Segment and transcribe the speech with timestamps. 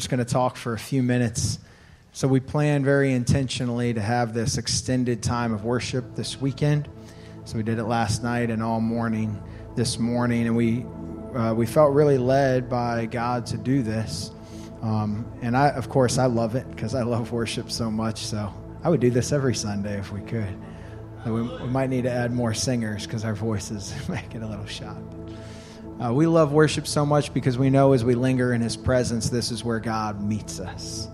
[0.00, 1.58] just going to talk for a few minutes.
[2.12, 6.88] So, we plan very intentionally to have this extended time of worship this weekend.
[7.44, 9.42] So, we did it last night and all morning
[9.74, 10.86] this morning, and we,
[11.34, 14.30] uh, we felt really led by God to do this.
[14.82, 18.24] Um, and I, of course, I love it because I love worship so much.
[18.24, 18.54] So,
[18.84, 20.56] I would do this every Sunday if we could.
[21.26, 24.64] We, we might need to add more singers because our voices might get a little
[24.66, 25.02] shot.
[26.00, 29.28] Uh, we love worship so much because we know as we linger in His presence,
[29.28, 31.08] this is where God meets us.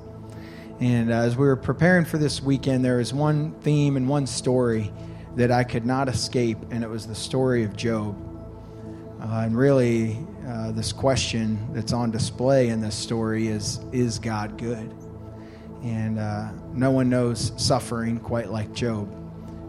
[0.79, 4.27] And uh, as we were preparing for this weekend, there was one theme and one
[4.27, 4.93] story
[5.37, 8.15] that I could not escape, and it was the story of Job.
[9.23, 14.59] Uh, and really, uh, this question that's on display in this story is Is God
[14.59, 14.93] good?
[15.82, 19.23] And uh, no one knows suffering quite like Job.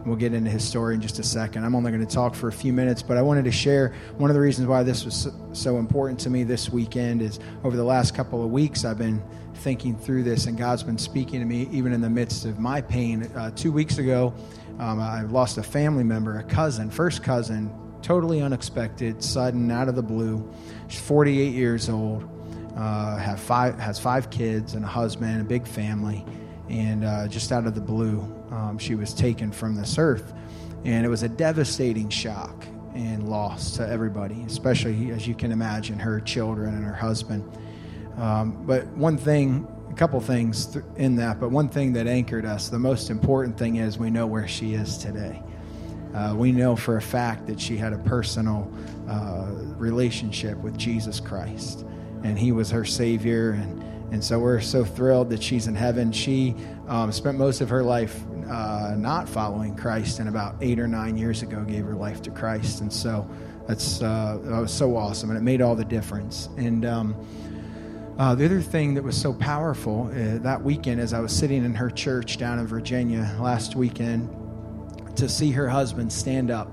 [0.06, 1.64] We'll get into his story in just a second.
[1.64, 4.30] I'm only going to talk for a few minutes, but I wanted to share one
[4.30, 7.84] of the reasons why this was so important to me this weekend is over the
[7.84, 9.20] last couple of weeks, I've been
[9.54, 12.80] thinking through this, and God's been speaking to me even in the midst of my
[12.80, 13.24] pain.
[13.34, 14.32] Uh, two weeks ago,
[14.78, 19.96] um, I lost a family member, a cousin, first cousin, totally unexpected, sudden, out of
[19.96, 20.48] the blue.
[20.86, 22.28] She's 48 years old,
[22.76, 26.24] uh, have five, has five kids and a husband, a big family,
[26.68, 30.32] and uh, just out of the blue, um, she was taken from this earth.
[30.84, 35.98] And it was a devastating shock and loss to everybody, especially as you can imagine,
[35.98, 37.44] her children and her husband.
[38.16, 42.46] Um, but one thing, a couple things th- in that, but one thing that anchored
[42.46, 45.42] us, the most important thing is we know where she is today.
[46.14, 48.72] Uh, we know for a fact that she had a personal
[49.08, 51.84] uh, relationship with Jesus Christ,
[52.22, 53.50] and He was her Savior.
[53.50, 56.12] And, and so we're so thrilled that she's in heaven.
[56.12, 56.54] She
[56.88, 61.16] um, spent most of her life uh, not following Christ, and about eight or nine
[61.16, 62.80] years ago gave her life to Christ.
[62.80, 63.28] And so
[63.66, 66.48] that's uh, that was so awesome, and it made all the difference.
[66.56, 67.14] And um,
[68.18, 71.64] uh, the other thing that was so powerful uh, that weekend, as I was sitting
[71.64, 74.30] in her church down in Virginia last weekend,
[75.16, 76.70] to see her husband stand up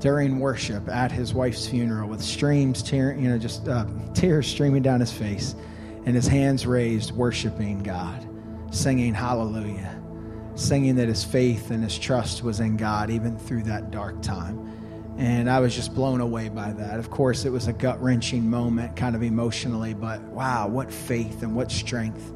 [0.00, 3.84] during worship at his wife's funeral with streams tearing, you know, just uh,
[4.14, 5.54] tears streaming down his face,
[6.06, 8.26] and his hands raised, worshiping God,
[8.70, 9.97] singing Hallelujah
[10.58, 15.14] singing that his faith and his trust was in God even through that dark time.
[15.16, 16.98] And I was just blown away by that.
[16.98, 21.42] Of course, it was a gut wrenching moment, kind of emotionally, but wow, what faith
[21.42, 22.32] and what strength.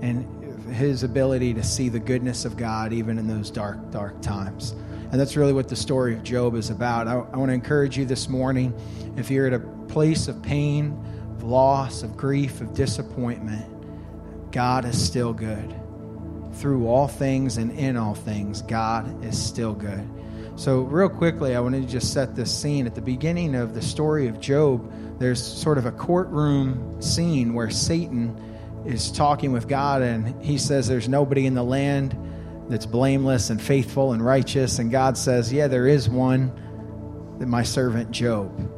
[0.00, 4.72] And his ability to see the goodness of God even in those dark, dark times.
[5.10, 7.08] And that's really what the story of Job is about.
[7.08, 8.74] I, I want to encourage you this morning
[9.16, 11.02] if you're at a place of pain,
[11.36, 13.64] of loss, of grief, of disappointment,
[14.52, 15.74] God is still good
[16.54, 20.08] through all things and in all things, God is still good.
[20.56, 22.86] So, real quickly, I wanted to just set this scene.
[22.86, 27.70] At the beginning of the story of Job, there's sort of a courtroom scene where
[27.70, 28.36] Satan
[28.84, 32.16] is talking with God, and he says, There's nobody in the land
[32.68, 34.80] that's blameless and faithful and righteous.
[34.80, 36.52] And God says, Yeah, there is one,
[37.38, 38.77] that my servant Job.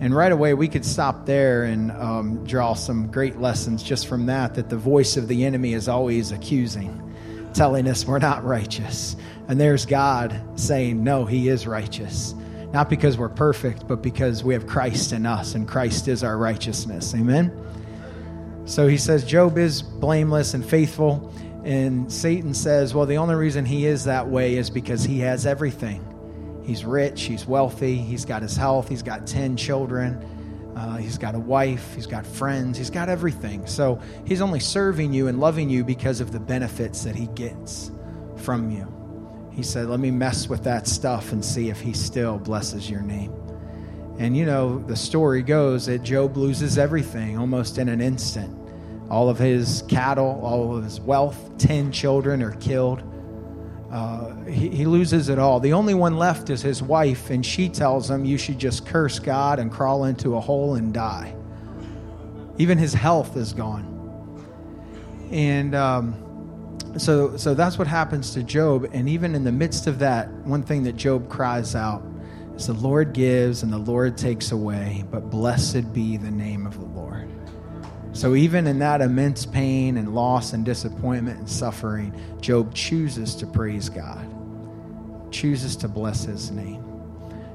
[0.00, 4.26] And right away, we could stop there and um, draw some great lessons just from
[4.26, 7.02] that that the voice of the enemy is always accusing
[7.56, 9.16] telling us we're not righteous.
[9.48, 12.34] And there's God saying, no, He is righteous.
[12.72, 16.36] Not because we're perfect, but because we have Christ in us, and Christ is our
[16.36, 17.14] righteousness.
[17.14, 17.50] Amen?
[18.66, 21.32] So he says, Job is blameless and faithful.
[21.64, 25.46] And Satan says, well, the only reason he is that way is because he has
[25.46, 26.04] everything.
[26.66, 30.20] He's rich, he's wealthy, he's got his health, he's got 10 children.
[30.76, 33.66] Uh, he's got a wife, he's got friends, he's got everything.
[33.66, 37.90] So he's only serving you and loving you because of the benefits that he gets
[38.36, 38.92] from you.
[39.52, 43.00] He said, Let me mess with that stuff and see if he still blesses your
[43.00, 43.32] name.
[44.18, 48.54] And you know, the story goes that Job loses everything almost in an instant.
[49.08, 53.02] All of his cattle, all of his wealth, 10 children are killed.
[53.90, 55.60] Uh, he, he loses it all.
[55.60, 59.18] The only one left is his wife, and she tells him, You should just curse
[59.18, 61.34] God and crawl into a hole and die.
[62.58, 63.92] Even his health is gone.
[65.30, 68.88] And um, so, so that's what happens to Job.
[68.92, 72.02] And even in the midst of that, one thing that Job cries out
[72.56, 76.78] is, The Lord gives and the Lord takes away, but blessed be the name of
[76.78, 77.28] the Lord.
[78.16, 83.46] So, even in that immense pain and loss and disappointment and suffering, Job chooses to
[83.46, 84.26] praise God,
[85.30, 86.82] chooses to bless his name.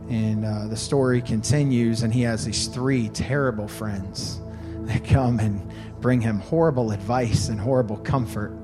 [0.07, 4.39] And uh, the story continues, and he has these three terrible friends
[4.81, 5.67] that come and
[5.99, 8.55] bring him horrible advice and horrible comfort.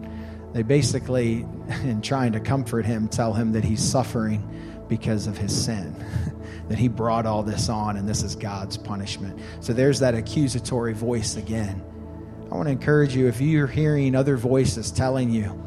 [0.54, 1.48] They basically,
[1.84, 4.44] in trying to comfort him, tell him that he's suffering
[4.88, 5.96] because of his sin.
[6.68, 9.40] that he brought all this on and this is God's punishment.
[9.62, 11.82] So there's that accusatory voice again.
[12.52, 15.64] I want to encourage you if you're hearing other voices telling you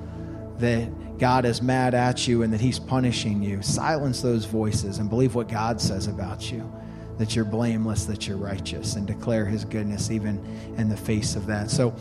[0.58, 5.10] that God is mad at you and that He's punishing you, silence those voices and
[5.10, 6.70] believe what God says about you
[7.18, 10.42] that you're blameless, that you're righteous, and declare His goodness even
[10.78, 11.70] in the face of that.
[11.70, 11.94] So,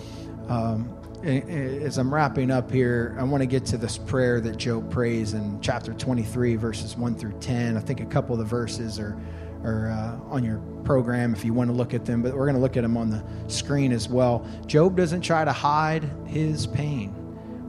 [0.48, 4.90] um, as I'm wrapping up here, I want to get to this prayer that Job
[4.90, 7.76] prays in chapter 23, verses 1 through 10.
[7.76, 9.18] I think a couple of the verses are,
[9.64, 12.56] are uh, on your program if you want to look at them, but we're going
[12.56, 14.48] to look at them on the screen as well.
[14.66, 17.14] Job doesn't try to hide his pain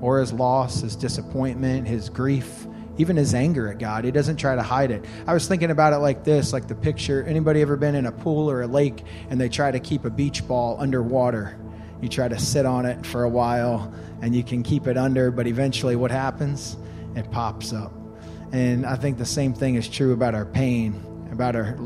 [0.00, 2.66] or his loss, his disappointment, his grief
[2.98, 4.04] even his anger at God.
[4.04, 5.02] He doesn't try to hide it.
[5.26, 7.22] I was thinking about it like this, like the picture.
[7.22, 10.10] Anybody ever been in a pool or a lake and they try to keep a
[10.10, 11.56] beach ball underwater?
[12.00, 13.92] You try to sit on it for a while
[14.22, 16.76] and you can keep it under, but eventually what happens?
[17.14, 17.92] It pops up.
[18.52, 21.02] And I think the same thing is true about our pain,
[21.32, 21.78] about our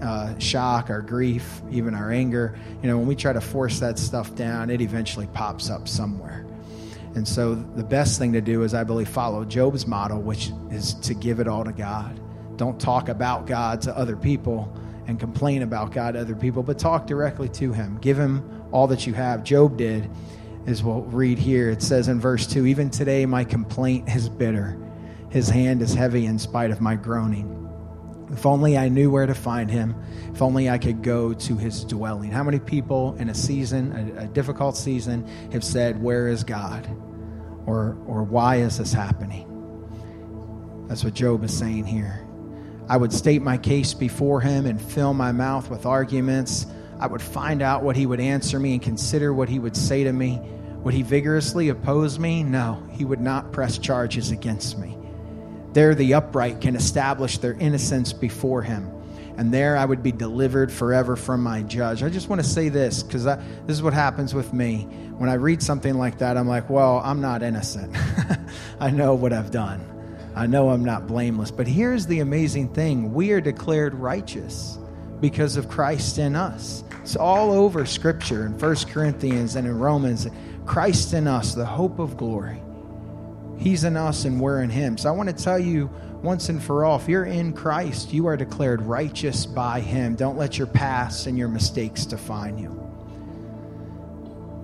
[0.00, 2.58] uh, shock, our grief, even our anger.
[2.82, 6.46] You know, when we try to force that stuff down, it eventually pops up somewhere.
[7.14, 10.94] And so the best thing to do is, I believe, follow Job's model, which is
[10.94, 12.18] to give it all to God.
[12.56, 14.74] Don't talk about God to other people
[15.06, 17.98] and complain about God to other people, but talk directly to Him.
[18.00, 19.44] Give Him all that you have.
[19.44, 20.10] Job did,
[20.66, 21.70] as we'll read here.
[21.70, 24.78] It says in verse 2 Even today my complaint is bitter,
[25.30, 27.58] His hand is heavy in spite of my groaning.
[28.32, 29.94] If only I knew where to find him.
[30.32, 32.30] If only I could go to his dwelling.
[32.30, 36.88] How many people in a season, a, a, difficult season, have said, Where is God?
[37.66, 39.48] Or, or why is this happening?
[40.88, 42.26] That's what Job is saying here.
[42.88, 46.66] I would state my case before him and fill my mouth with arguments.
[47.02, 50.04] I would find out what he would answer me and consider what he would say
[50.04, 50.40] to me.
[50.84, 52.44] Would he vigorously oppose me?
[52.44, 54.96] No, he would not press charges against me.
[55.72, 58.88] There, the upright can establish their innocence before him.
[59.36, 62.04] And there I would be delivered forever from my judge.
[62.04, 64.84] I just want to say this because this is what happens with me.
[65.18, 67.96] When I read something like that, I'm like, well, I'm not innocent.
[68.80, 69.84] I know what I've done,
[70.36, 71.50] I know I'm not blameless.
[71.50, 74.78] But here's the amazing thing we are declared righteous
[75.22, 76.84] because of Christ in us.
[77.02, 80.28] It's all over Scripture in 1 Corinthians and in Romans.
[80.66, 82.62] Christ in us, the hope of glory.
[83.58, 84.96] He's in us and we're in Him.
[84.96, 85.90] So I want to tell you
[86.22, 90.14] once and for all if you're in Christ, you are declared righteous by Him.
[90.14, 92.78] Don't let your past and your mistakes define you.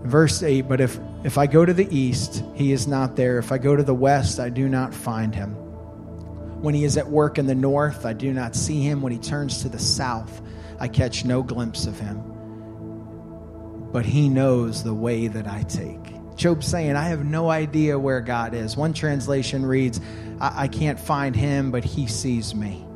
[0.04, 3.38] Verse 8 But if, if I go to the east, He is not there.
[3.38, 5.54] If I go to the west, I do not find Him.
[6.62, 9.02] When He is at work in the north, I do not see Him.
[9.02, 10.40] When He turns to the south,
[10.78, 12.22] I catch no glimpse of Him.
[13.92, 16.08] But He knows the way that I take.
[16.38, 18.76] Job saying, I have no idea where God is.
[18.76, 20.00] One translation reads,
[20.40, 22.86] I, I can't find him, but he sees me.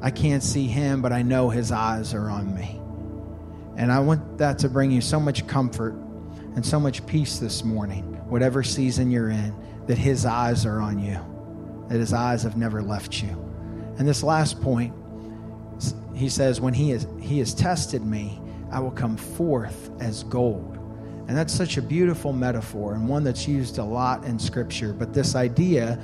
[0.00, 2.80] I can't see him, but I know his eyes are on me.
[3.76, 5.92] And I want that to bring you so much comfort
[6.56, 9.54] and so much peace this morning, whatever season you're in,
[9.86, 11.20] that his eyes are on you,
[11.88, 13.28] that his eyes have never left you.
[13.98, 14.94] And this last point,
[16.20, 18.40] he says, When he, is, he has tested me,
[18.70, 20.76] I will come forth as gold.
[21.26, 24.92] And that's such a beautiful metaphor and one that's used a lot in Scripture.
[24.92, 26.02] But this idea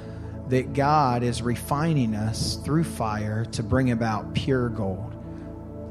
[0.49, 5.15] that God is refining us through fire to bring about pure gold.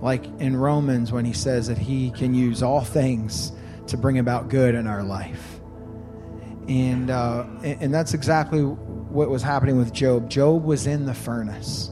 [0.02, 3.52] Like in Romans, when he says that he can use all things
[3.88, 5.60] to bring about good in our life.
[6.68, 10.30] And, uh, and that's exactly what was happening with Job.
[10.30, 11.92] Job was in the furnace.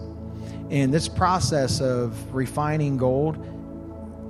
[0.74, 3.38] And this process of refining gold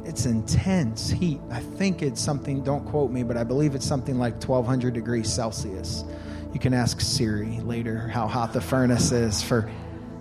[0.05, 1.39] it's intense heat.
[1.49, 5.31] I think it's something, don't quote me, but I believe it's something like 1200 degrees
[5.31, 6.03] Celsius.
[6.53, 9.71] You can ask Siri later how hot the furnace is for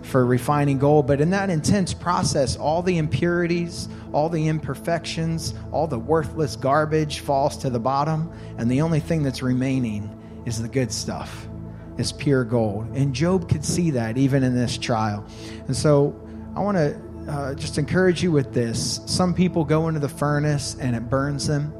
[0.01, 5.87] for refining gold, but in that intense process, all the impurities, all the imperfections, all
[5.87, 10.09] the worthless garbage falls to the bottom, and the only thing that's remaining
[10.45, 11.47] is the good stuff.
[11.97, 12.87] Is pure gold.
[12.95, 15.25] And Job could see that even in this trial.
[15.67, 16.19] And so
[16.55, 18.99] I want to uh, just encourage you with this.
[19.05, 21.73] Some people go into the furnace and it burns them,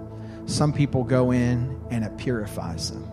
[0.46, 3.10] some people go in and it purifies them.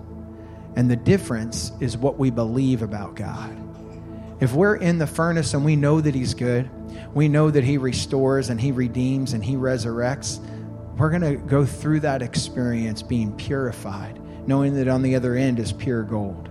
[0.77, 3.57] And the difference is what we believe about God.
[4.41, 6.71] If we're in the furnace and we know that He's good,
[7.15, 10.39] we know that He restores and He redeems and He resurrects,
[10.97, 15.59] we're going to go through that experience being purified, knowing that on the other end
[15.59, 16.50] is pure gold.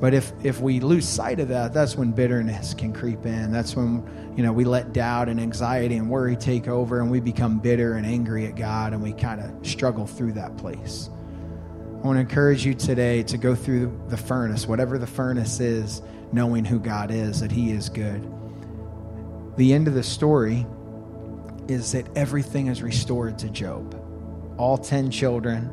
[0.00, 3.52] But if, if we lose sight of that, that's when bitterness can creep in.
[3.52, 4.04] That's when,
[4.36, 7.94] you know, we let doubt and anxiety and worry take over and we become bitter
[7.94, 11.08] and angry at God and we kind of struggle through that place.
[12.04, 16.02] I want to encourage you today to go through the furnace, whatever the furnace is,
[16.32, 18.30] knowing who God is, that He is good.
[19.56, 20.66] The end of the story
[21.66, 23.98] is that everything is restored to Job.
[24.58, 25.70] all 10 children,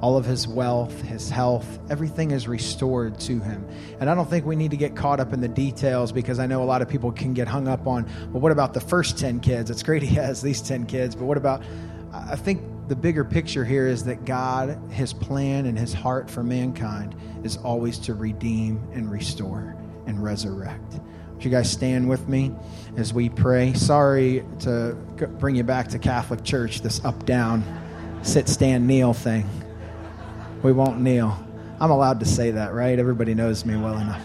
[0.00, 3.66] all of his wealth, his health, everything is restored to him.
[4.00, 6.46] And I don't think we need to get caught up in the details because I
[6.46, 9.18] know a lot of people can get hung up on, well, what about the first
[9.18, 9.70] 10 kids?
[9.70, 11.62] It's great he has these 10 kids, but what about,
[12.12, 16.42] I think the bigger picture here is that God, his plan and his heart for
[16.42, 17.14] mankind
[17.44, 19.76] is always to redeem and restore
[20.06, 20.98] and resurrect.
[21.34, 22.52] Would you guys stand with me
[22.96, 23.74] as we pray?
[23.74, 24.94] Sorry to
[25.38, 27.64] bring you back to Catholic Church, this up down,
[28.22, 29.48] sit, stand, kneel thing.
[30.62, 31.38] We won't kneel.
[31.80, 32.98] I'm allowed to say that, right?
[32.98, 34.22] Everybody knows me well enough.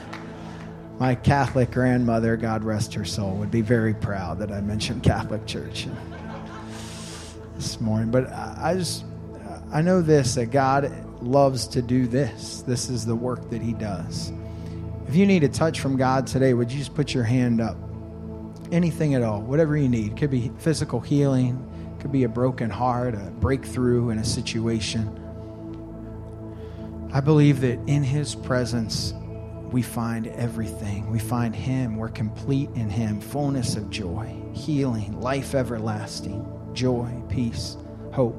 [0.99, 5.45] My Catholic grandmother, God rest her soul, would be very proud that I mentioned Catholic
[5.45, 5.87] Church
[7.55, 8.11] this morning.
[8.11, 9.05] But I just,
[9.71, 12.61] I know this that God loves to do this.
[12.63, 14.33] This is the work that He does.
[15.07, 17.77] If you need a touch from God today, would you just put your hand up?
[18.73, 20.17] Anything at all, whatever you need.
[20.17, 21.65] Could be physical healing,
[21.99, 25.24] could be a broken heart, a breakthrough in a situation.
[27.15, 29.13] I believe that in His presence,
[29.71, 31.09] we find everything.
[31.09, 31.95] We find Him.
[31.95, 33.21] We're complete in Him.
[33.21, 37.77] Fullness of joy, healing, life everlasting, joy, peace,
[38.11, 38.35] hope.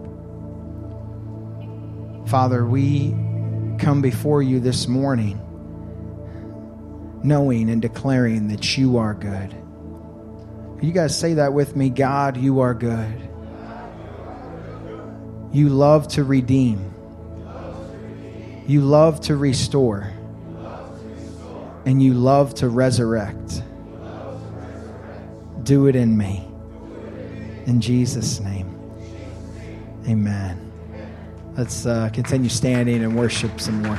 [2.28, 3.12] Father, we
[3.78, 5.40] come before you this morning
[7.25, 9.56] knowing and declaring that you are good.
[10.83, 13.30] You guys say that with me God, you are good.
[15.50, 16.92] You love to redeem.
[18.66, 20.12] You love to restore.
[21.85, 23.62] And you love to resurrect.
[25.62, 26.49] Do it in me.
[27.66, 28.73] In Jesus' name.
[30.08, 30.73] Amen.
[31.56, 33.99] Let's uh, continue standing and worship some more.